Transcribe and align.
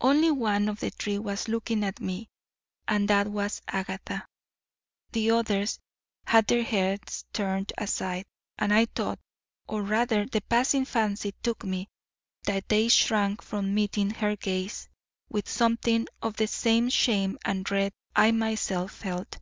Only 0.00 0.30
one 0.30 0.70
of 0.70 0.80
the 0.80 0.88
three 0.88 1.18
was 1.18 1.48
looking 1.48 1.84
at 1.84 2.00
me, 2.00 2.30
and 2.88 3.06
that 3.10 3.28
was 3.28 3.60
Agatha. 3.68 4.26
The 5.12 5.30
others 5.32 5.78
had 6.26 6.46
their 6.46 6.62
heads 6.62 7.26
turned 7.34 7.74
aside, 7.76 8.24
and 8.58 8.72
I 8.72 8.86
thought, 8.86 9.18
or 9.68 9.82
rather 9.82 10.24
the 10.24 10.40
passing 10.40 10.86
fancy 10.86 11.34
took 11.42 11.62
me, 11.62 11.90
that 12.44 12.70
they 12.70 12.88
shrank 12.88 13.42
from 13.42 13.74
meeting 13.74 14.08
her 14.12 14.34
gaze 14.34 14.88
with 15.28 15.46
something 15.46 16.06
of 16.22 16.36
the 16.38 16.46
same 16.46 16.88
shame 16.88 17.36
and 17.44 17.62
dread 17.62 17.92
I 18.14 18.30
myself 18.30 18.92
felt. 18.92 19.38